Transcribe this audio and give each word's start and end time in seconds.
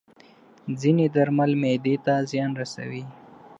ځینې 0.81 1.05
درمل 1.15 1.51
معده 1.61 1.95
ته 2.05 2.13
زیان 2.29 2.51
رسوي. 2.61 3.03